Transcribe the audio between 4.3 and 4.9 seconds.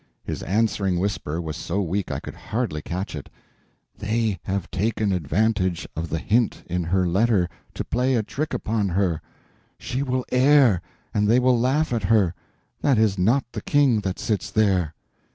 have